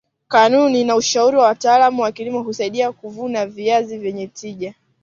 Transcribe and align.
kanuni 0.27 0.83
na 0.83 0.95
ushauri 0.95 1.37
wa 1.37 1.45
wataalam 1.45 1.99
wa 1.99 2.11
kilimo 2.11 2.41
husaidia 2.41 2.91
kuvuna 2.91 3.45
viazi 3.45 3.97
vyenye 3.97 4.27
tija 4.27 4.73